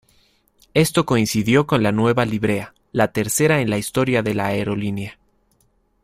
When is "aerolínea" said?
4.47-5.19